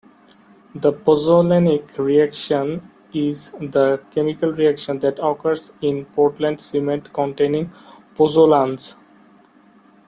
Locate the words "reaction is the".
1.99-4.03